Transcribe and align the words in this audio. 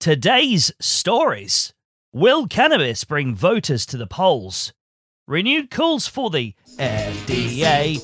Today's 0.00 0.72
stories 0.80 1.74
Will 2.10 2.46
cannabis 2.46 3.04
bring 3.04 3.34
voters 3.34 3.84
to 3.84 3.98
the 3.98 4.06
polls? 4.06 4.72
Renewed 5.26 5.70
calls 5.70 6.06
for 6.06 6.30
the 6.30 6.54
FDA 6.78 8.00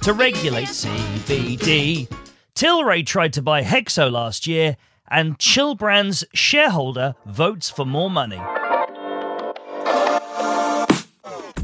to 0.00 0.12
regulate 0.12 0.66
CBD. 0.66 2.12
Tilray 2.56 3.06
tried 3.06 3.32
to 3.34 3.42
buy 3.42 3.62
Hexo 3.62 4.10
last 4.10 4.48
year, 4.48 4.76
and 5.06 5.38
Chillbrand's 5.38 6.24
shareholder 6.34 7.14
votes 7.26 7.70
for 7.70 7.86
more 7.86 8.10
money. 8.10 8.42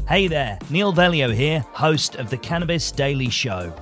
Hey 0.07 0.27
there, 0.29 0.59
Neil 0.69 0.93
Velio 0.93 1.35
here, 1.35 1.59
host 1.73 2.15
of 2.15 2.29
the 2.29 2.37
Cannabis 2.37 2.89
Daily 2.89 3.29
Show. 3.29 3.73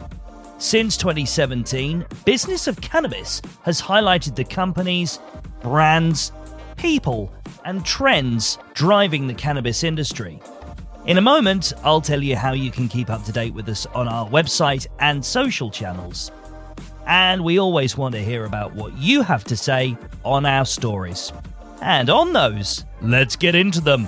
Since 0.57 0.97
2017, 0.97 2.07
business 2.25 2.67
of 2.67 2.81
cannabis 2.81 3.39
has 3.61 3.79
highlighted 3.79 4.35
the 4.35 4.43
companies, 4.43 5.19
brands, 5.61 6.31
people, 6.77 7.31
and 7.65 7.85
trends 7.85 8.57
driving 8.73 9.27
the 9.27 9.33
cannabis 9.33 9.83
industry. 9.83 10.41
In 11.05 11.17
a 11.17 11.21
moment, 11.21 11.73
I'll 11.83 12.01
tell 12.01 12.21
you 12.21 12.35
how 12.35 12.53
you 12.53 12.69
can 12.69 12.87
keep 12.87 13.09
up 13.09 13.23
to 13.25 13.31
date 13.31 13.53
with 13.53 13.67
us 13.69 13.85
on 13.87 14.07
our 14.07 14.27
website 14.29 14.85
and 14.99 15.25
social 15.25 15.71
channels. 15.71 16.31
And 17.07 17.43
we 17.43 17.59
always 17.59 17.97
want 17.97 18.13
to 18.15 18.23
hear 18.23 18.45
about 18.45 18.75
what 18.75 18.95
you 18.97 19.23
have 19.23 19.43
to 19.45 19.57
say 19.57 19.97
on 20.23 20.45
our 20.45 20.65
stories. 20.65 21.33
And 21.81 22.09
on 22.11 22.33
those, 22.33 22.85
let's 23.01 23.35
get 23.35 23.55
into 23.55 23.81
them. 23.81 24.05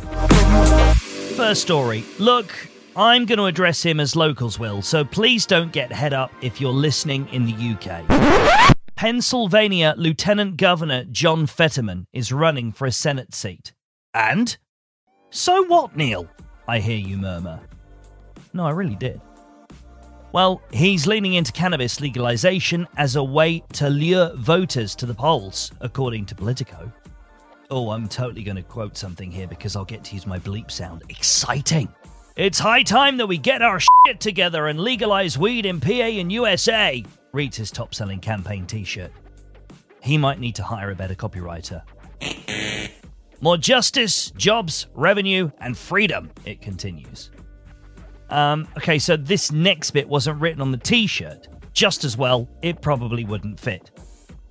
First 1.36 1.64
story. 1.64 2.04
Look, 2.20 2.54
I'm 2.96 3.26
going 3.26 3.40
to 3.40 3.46
address 3.46 3.82
him 3.82 4.00
as 4.00 4.16
locals 4.16 4.60
will, 4.60 4.84
so 4.84 5.04
please 5.04 5.48
don't 5.48 5.72
get 5.72 5.92
head 5.92 6.14
up 6.14 6.32
if 6.42 6.62
you're 6.62 6.72
listening 6.72 7.28
in 7.30 7.48
the 7.48 7.74
UK. 7.74 8.78
Pennsylvania 8.96 9.96
Lieutenant 9.98 10.56
Governor 10.58 11.04
John 11.06 11.48
Fetterman 11.48 12.06
is 12.14 12.32
running 12.32 12.72
for 12.72 12.86
a 12.86 12.92
Senate 12.92 13.34
seat. 13.34 13.74
And? 14.14 14.56
So 15.30 15.64
what, 15.66 15.96
Neil? 15.98 16.30
I 16.68 16.80
hear 16.80 16.98
you 16.98 17.18
murmur. 17.18 17.60
No, 18.54 18.66
I 18.66 18.70
really 18.70 18.96
did. 18.96 19.20
Well, 20.32 20.62
he's 20.72 21.06
leaning 21.08 21.34
into 21.34 21.52
cannabis 21.52 22.00
legalization 22.00 22.88
as 22.98 23.16
a 23.16 23.24
way 23.24 23.64
to 23.74 23.90
lure 23.90 24.32
voters 24.36 24.96
to 24.96 25.06
the 25.06 25.14
polls, 25.14 25.72
according 25.82 26.26
to 26.28 26.36
Politico. 26.36 26.92
Oh, 27.72 27.90
I'm 27.90 28.08
totally 28.08 28.44
going 28.44 28.58
to 28.58 28.64
quote 28.64 28.96
something 28.96 29.32
here 29.32 29.48
because 29.48 29.76
I'll 29.76 29.86
get 29.86 30.04
to 30.06 30.14
use 30.14 30.28
my 30.28 30.40
bleep 30.40 30.70
sound. 30.70 31.04
Exciting! 31.10 31.94
It's 32.36 32.60
high 32.60 32.84
time 32.84 33.18
that 33.18 33.28
we 33.28 33.38
get 33.38 33.62
our 33.62 33.80
shit 33.80 34.20
together 34.20 34.68
and 34.68 34.80
legalize 34.80 35.38
weed 35.38 35.66
in 35.66 35.80
PA 35.80 35.90
and 35.92 36.32
USA, 36.32 37.04
reads 37.34 37.58
his 37.58 37.72
top 37.72 37.94
selling 37.94 38.20
campaign 38.20 38.66
t 38.66 38.84
shirt. 38.84 39.12
He 40.02 40.18
might 40.18 40.40
need 40.40 40.56
to 40.56 40.64
hire 40.64 40.92
a 40.92 40.96
better 40.96 41.16
copywriter. 41.16 41.82
More 43.42 43.58
justice, 43.58 44.32
jobs, 44.32 44.88
revenue, 44.94 45.52
and 45.60 45.78
freedom, 45.78 46.32
it 46.46 46.62
continues. 46.62 47.32
Um, 48.30 48.68
okay, 48.78 49.00
so 49.00 49.18
this 49.18 49.52
next 49.52 49.92
bit 49.92 50.08
wasn't 50.08 50.40
written 50.40 50.62
on 50.62 50.72
the 50.72 50.78
t 50.78 51.08
shirt. 51.08 51.48
Just 51.74 52.04
as 52.04 52.16
well, 52.16 52.48
it 52.62 52.82
probably 52.82 53.26
wouldn't 53.26 53.60
fit. 53.60 53.92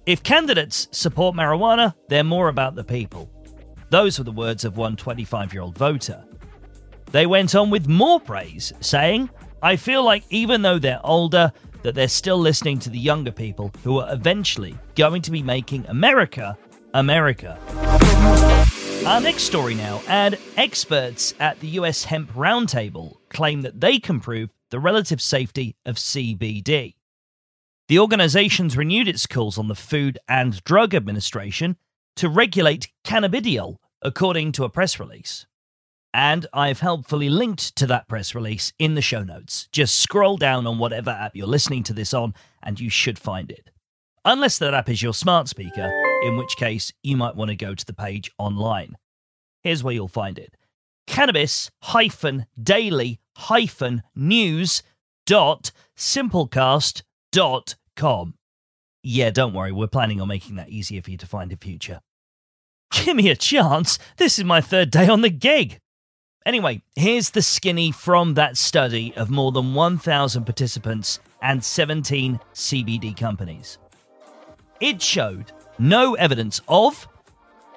If 0.04 0.24
candidates 0.24 0.88
support 0.90 1.36
marijuana, 1.36 1.94
they're 2.08 2.24
more 2.24 2.48
about 2.48 2.74
the 2.74 2.82
people. 2.82 3.30
Those 3.90 4.18
were 4.18 4.24
the 4.24 4.32
words 4.32 4.64
of 4.64 4.76
one 4.76 4.96
25 4.96 5.52
year 5.52 5.62
old 5.62 5.78
voter. 5.78 6.24
They 7.12 7.26
went 7.26 7.54
on 7.54 7.70
with 7.70 7.88
more 7.88 8.18
praise, 8.18 8.72
saying, 8.80 9.30
I 9.62 9.76
feel 9.76 10.02
like 10.02 10.24
even 10.30 10.62
though 10.62 10.78
they're 10.80 11.00
older, 11.04 11.52
that 11.82 11.94
they're 11.94 12.08
still 12.08 12.38
listening 12.38 12.78
to 12.80 12.90
the 12.90 12.98
younger 12.98 13.32
people 13.32 13.72
who 13.84 14.00
are 14.00 14.12
eventually 14.12 14.76
going 14.94 15.22
to 15.22 15.30
be 15.30 15.42
making 15.42 15.86
America 15.86 16.56
America. 16.94 17.58
Our 19.06 19.20
next 19.20 19.44
story 19.44 19.74
now, 19.74 20.00
and 20.06 20.38
experts 20.56 21.34
at 21.40 21.58
the 21.60 21.68
US 21.68 22.04
Hemp 22.04 22.32
Roundtable 22.32 23.16
claim 23.30 23.62
that 23.62 23.80
they 23.80 23.98
can 23.98 24.20
prove 24.20 24.50
the 24.70 24.78
relative 24.78 25.20
safety 25.20 25.76
of 25.84 25.96
CBD. 25.96 26.94
The 27.88 27.98
organization's 27.98 28.76
renewed 28.76 29.08
its 29.08 29.26
calls 29.26 29.58
on 29.58 29.68
the 29.68 29.74
Food 29.74 30.18
and 30.28 30.62
Drug 30.64 30.94
Administration 30.94 31.76
to 32.16 32.28
regulate 32.28 32.88
cannabidiol, 33.04 33.78
according 34.00 34.52
to 34.52 34.64
a 34.64 34.70
press 34.70 35.00
release. 35.00 35.46
And 36.14 36.46
I've 36.52 36.80
helpfully 36.80 37.30
linked 37.30 37.74
to 37.76 37.86
that 37.86 38.06
press 38.06 38.34
release 38.34 38.72
in 38.78 38.94
the 38.94 39.00
show 39.00 39.22
notes. 39.22 39.68
Just 39.72 39.98
scroll 39.98 40.36
down 40.36 40.66
on 40.66 40.78
whatever 40.78 41.10
app 41.10 41.34
you're 41.34 41.46
listening 41.46 41.82
to 41.84 41.94
this 41.94 42.12
on, 42.12 42.34
and 42.62 42.78
you 42.78 42.90
should 42.90 43.18
find 43.18 43.50
it. 43.50 43.70
Unless 44.24 44.58
that 44.58 44.74
app 44.74 44.88
is 44.88 45.02
your 45.02 45.14
smart 45.14 45.48
speaker, 45.48 45.90
in 46.22 46.36
which 46.36 46.56
case 46.56 46.92
you 47.02 47.16
might 47.16 47.34
want 47.34 47.48
to 47.50 47.56
go 47.56 47.74
to 47.74 47.86
the 47.86 47.94
page 47.94 48.30
online. 48.38 48.96
Here's 49.62 49.82
where 49.82 49.94
you'll 49.94 50.08
find 50.08 50.38
it 50.38 50.56
cannabis 51.06 51.70
daily 52.62 53.20
news. 54.14 54.82
Yeah, 59.02 59.30
don't 59.30 59.54
worry, 59.54 59.72
we're 59.72 59.88
planning 59.88 60.20
on 60.20 60.28
making 60.28 60.56
that 60.56 60.68
easier 60.68 61.02
for 61.02 61.10
you 61.10 61.16
to 61.18 61.26
find 61.26 61.50
in 61.50 61.58
future. 61.58 62.00
Give 62.92 63.16
me 63.16 63.30
a 63.30 63.36
chance. 63.36 63.98
This 64.18 64.38
is 64.38 64.44
my 64.44 64.60
third 64.60 64.90
day 64.90 65.08
on 65.08 65.22
the 65.22 65.30
gig. 65.30 65.80
Anyway, 66.44 66.82
here's 66.96 67.30
the 67.30 67.42
skinny 67.42 67.92
from 67.92 68.34
that 68.34 68.56
study 68.56 69.12
of 69.16 69.30
more 69.30 69.52
than 69.52 69.74
1,000 69.74 70.44
participants 70.44 71.20
and 71.40 71.62
17 71.62 72.40
CBD 72.52 73.16
companies. 73.16 73.78
It 74.80 75.00
showed 75.00 75.52
no 75.78 76.14
evidence 76.14 76.60
of 76.66 77.06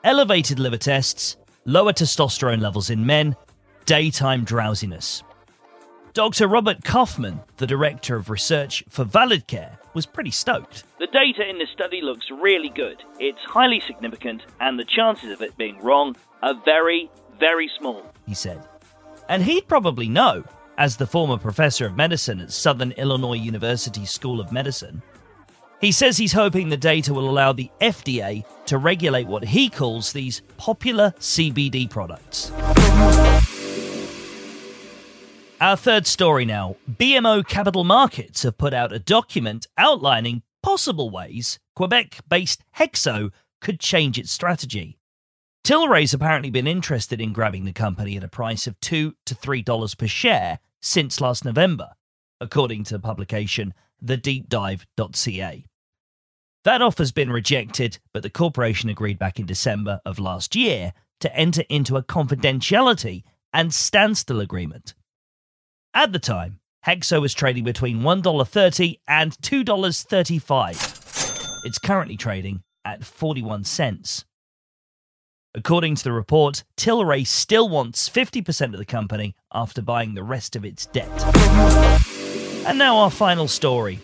elevated 0.03 0.59
liver 0.59 0.77
tests, 0.77 1.37
lower 1.65 1.93
testosterone 1.93 2.61
levels 2.61 2.89
in 2.89 3.05
men, 3.05 3.35
daytime 3.85 4.43
drowsiness. 4.43 5.21
Dr. 6.13 6.47
Robert 6.47 6.83
Kaufman, 6.83 7.41
the 7.57 7.67
director 7.67 8.15
of 8.15 8.29
research 8.29 8.83
for 8.89 9.03
ValidCare, 9.03 9.77
was 9.93 10.05
pretty 10.05 10.31
stoked. 10.31 10.85
The 10.97 11.07
data 11.07 11.47
in 11.47 11.59
this 11.59 11.69
study 11.73 12.01
looks 12.01 12.31
really 12.31 12.69
good. 12.69 13.03
It's 13.19 13.43
highly 13.45 13.81
significant, 13.85 14.43
and 14.59 14.79
the 14.79 14.85
chances 14.85 15.31
of 15.31 15.41
it 15.41 15.57
being 15.57 15.77
wrong 15.83 16.15
are 16.41 16.53
very, 16.63 17.11
very 17.40 17.69
small, 17.78 18.03
he 18.25 18.34
said. 18.34 18.62
And 19.29 19.44
he'd 19.44 19.68
probably 19.68 20.07
know, 20.07 20.44
as 20.78 20.97
the 20.97 21.07
former 21.07 21.38
professor 21.38 21.85
of 21.85 21.96
medicine 21.96 22.40
at 22.40 22.51
Southern 22.51 22.91
Illinois 22.94 23.38
University 23.38 24.06
School 24.06 24.40
of 24.40 24.51
Medicine. 24.51 25.01
He 25.81 25.91
says 25.91 26.18
he's 26.18 26.34
hoping 26.34 26.69
the 26.69 26.78
data 26.78 27.13
will 27.13 27.29
allow 27.29 27.51
the 27.51 27.69
FDA 27.81 28.45
to 28.66 28.78
regulate 28.78 29.28
what 29.28 29.44
he 29.44 29.69
calls 29.69 30.13
these 30.13 30.41
popular 30.57 31.13
CBD 31.19 31.90
products. 31.90 32.51
Our 35.62 35.78
third 35.78 36.06
story 36.06 36.45
now 36.45 36.75
BMO 36.90 37.47
Capital 37.47 37.84
Markets 37.84 38.44
have 38.44 38.57
put 38.57 38.74
out 38.74 38.91
a 38.91 39.00
document 39.00 39.68
outlining 39.78 40.44
possible 40.62 41.09
ways 41.09 41.59
Quebec 41.75 42.19
based 42.28 42.63
Hexo 42.78 43.31
could 43.62 43.79
change 43.79 44.18
its 44.19 44.31
strategy. 44.31 44.97
Tilray's 45.65 46.13
apparently 46.13 46.51
been 46.51 46.67
interested 46.67 47.19
in 47.19 47.33
grabbing 47.33 47.65
the 47.65 47.73
company 47.73 48.15
at 48.15 48.23
a 48.23 48.27
price 48.27 48.67
of 48.67 48.79
two 48.81 49.15
to 49.25 49.33
three 49.33 49.63
dollars 49.63 49.95
per 49.95 50.05
share 50.05 50.59
since 50.79 51.19
last 51.19 51.43
November, 51.43 51.93
according 52.39 52.83
to 52.83 52.93
the 52.93 52.99
publication 52.99 53.73
thedeepdive.ca. 54.03 55.65
That 56.65 56.81
offer's 56.83 57.11
been 57.11 57.31
rejected, 57.31 57.97
but 58.13 58.21
the 58.21 58.29
corporation 58.29 58.91
agreed 58.91 59.17
back 59.17 59.39
in 59.39 59.47
December 59.47 60.01
of 60.05 60.19
last 60.19 60.55
year 60.55 60.93
to 61.21 61.35
enter 61.35 61.63
into 61.67 61.97
a 61.97 62.03
confidentiality 62.03 63.23
and 63.51 63.73
standstill 63.73 64.41
agreement. 64.41 64.93
At 65.95 66.13
the 66.13 66.19
time, 66.19 66.59
Hexo 66.85 67.19
was 67.19 67.33
trading 67.33 67.63
between 67.63 68.01
$1.30 68.01 68.99
and 69.07 69.31
$2.35. 69.31 71.65
It's 71.65 71.79
currently 71.79 72.17
trading 72.17 72.61
at 72.85 73.03
41 73.03 73.63
cents. 73.63 74.25
According 75.57 75.96
to 75.96 76.04
the 76.04 76.12
report, 76.12 76.66
Tilray 76.75 77.25
still 77.25 77.69
wants 77.69 78.10
50% 78.10 78.74
of 78.74 78.78
the 78.78 78.84
company 78.84 79.36
after 79.54 79.81
buying 79.81 80.13
the 80.13 80.24
rest 80.24 80.57
of 80.57 80.66
its 80.66 80.86
debt. 80.88 81.10
And 82.68 82.78
now 82.78 82.98
our 82.98 83.10
final 83.10 83.48
story. 83.48 84.00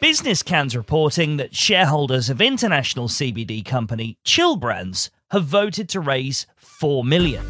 Business 0.00 0.42
Can's 0.42 0.76
reporting 0.76 1.38
that 1.38 1.56
shareholders 1.56 2.28
of 2.28 2.42
international 2.42 3.08
CBD 3.08 3.64
company 3.64 4.18
Chill 4.22 4.56
Brands 4.56 5.10
have 5.30 5.44
voted 5.44 5.88
to 5.88 6.00
raise 6.00 6.46
4 6.56 7.04
million. 7.04 7.46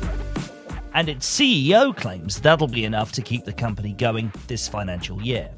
And 0.94 1.08
its 1.08 1.28
CEO 1.28 1.96
claims 1.96 2.40
that'll 2.40 2.68
be 2.68 2.84
enough 2.84 3.10
to 3.12 3.22
keep 3.22 3.44
the 3.44 3.52
company 3.52 3.92
going 3.92 4.30
this 4.46 4.68
financial 4.68 5.20
year. 5.20 5.50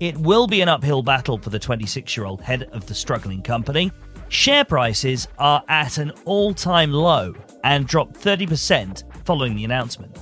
It 0.00 0.16
will 0.16 0.48
be 0.48 0.60
an 0.60 0.68
uphill 0.68 1.04
battle 1.04 1.38
for 1.38 1.50
the 1.50 1.58
26 1.60 2.16
year 2.16 2.26
old 2.26 2.40
head 2.40 2.64
of 2.72 2.86
the 2.86 2.94
struggling 2.94 3.42
company, 3.42 3.92
Share 4.30 4.64
prices 4.64 5.26
are 5.40 5.64
at 5.68 5.98
an 5.98 6.12
all 6.24 6.54
time 6.54 6.92
low 6.92 7.34
and 7.64 7.84
dropped 7.84 8.14
30% 8.14 9.02
following 9.24 9.56
the 9.56 9.64
announcement. 9.64 10.16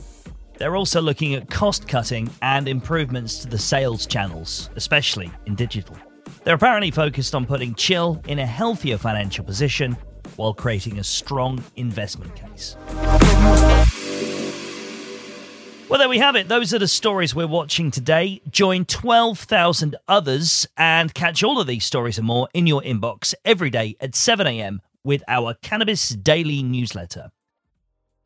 They're 0.57 0.77
also 0.77 1.03
looking 1.03 1.35
at 1.35 1.51
cost 1.51 1.87
cutting 1.87 2.31
and 2.41 2.69
improvements 2.69 3.41
to 3.41 3.49
the 3.49 3.59
sales 3.59 4.07
channels, 4.07 4.71
especially 4.77 5.31
in 5.45 5.57
digital. 5.57 5.95
They're 6.43 6.55
apparently 6.55 6.91
focused 6.91 7.35
on 7.35 7.45
putting 7.45 7.75
Chill 7.75 8.19
in 8.27 8.39
a 8.39 8.47
healthier 8.47 8.97
financial 8.97 9.45
position 9.45 9.95
while 10.37 10.55
creating 10.55 10.99
a 10.99 11.05
strong 11.05 11.63
investment 11.77 12.35
case. 12.35 12.77
Well, 15.89 15.99
there 15.99 16.09
we 16.09 16.19
have 16.19 16.37
it. 16.37 16.49
Those 16.49 16.75
are 16.75 16.79
the 16.79 16.87
stories 16.87 17.35
we're 17.35 17.47
watching 17.47 17.91
today. 17.91 18.43
Join 18.51 18.85
12,000 18.85 19.97
others 20.07 20.67
and 20.77 21.15
catch 21.15 21.43
all 21.43 21.59
of 21.59 21.67
these 21.67 21.87
stories 21.87 22.19
and 22.19 22.27
more 22.27 22.47
in 22.53 22.67
your 22.67 22.83
inbox 22.83 23.33
every 23.43 23.71
day 23.71 23.97
at 23.99 24.15
7 24.15 24.47
a.m. 24.47 24.83
with 25.03 25.23
our 25.29 25.55
Cannabis 25.55 26.11
Daily 26.11 26.63
newsletter. 26.63 27.31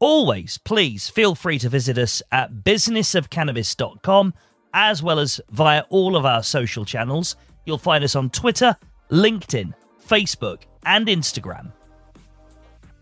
Always, 0.01 0.59
please 0.59 1.09
feel 1.09 1.37
free 1.37 1.61
to 1.61 1.69
visit 1.69 1.99
us 1.99 2.21
at 2.33 2.53
businessofcannabis.com 2.65 4.35
as 4.75 5.01
well 5.01 5.21
as 5.21 5.41
via 5.51 5.85
all 5.89 6.17
of 6.17 6.27
our 6.27 6.43
social 6.43 6.85
channels. 6.85 7.37
You'll 7.65 7.79
find 7.79 8.03
us 8.03 8.17
on 8.17 8.31
Twitter, 8.31 8.77
LinkedIn, 9.13 9.73
Facebook, 10.05 10.63
and 10.85 11.07
Instagram. 11.07 11.71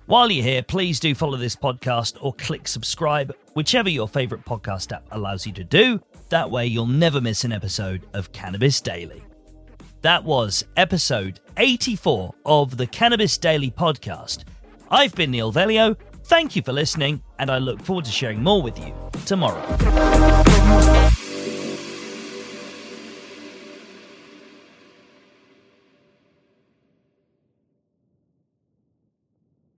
While 0.05 0.31
you're 0.31 0.45
here, 0.45 0.63
please 0.63 1.01
do 1.01 1.15
follow 1.15 1.39
this 1.39 1.55
podcast 1.57 2.19
or 2.21 2.35
click 2.35 2.67
subscribe, 2.69 3.33
whichever 3.55 3.89
your 3.89 4.09
favorite 4.09 4.45
podcast 4.45 4.93
app 4.93 5.07
allows 5.11 5.47
you 5.47 5.53
to 5.55 5.65
do. 5.65 6.01
That 6.29 6.51
way, 6.51 6.67
you'll 6.67 6.87
never 6.87 7.21
miss 7.21 7.45
an 7.45 7.53
episode 7.53 8.07
of 8.15 8.33
Cannabis 8.33 8.81
Daily. 8.81 9.23
That 10.03 10.25
was 10.25 10.65
episode 10.77 11.41
84 11.57 12.35
of 12.47 12.77
the 12.77 12.87
Cannabis 12.87 13.37
Daily 13.37 13.71
podcast. 13.71 14.45
I've 14.91 15.15
been 15.15 15.31
Neil 15.31 15.53
Velio. 15.53 15.97
Thank 16.25 16.57
you 16.57 16.63
for 16.63 16.73
listening, 16.73 17.23
and 17.39 17.51
I 17.51 17.59
look 17.59 17.83
forward 17.83 18.05
to 18.07 18.13
sharing 18.13 18.43
more 18.43 18.63
with 18.63 18.79
you 18.79 18.95
tomorrow. 19.27 19.61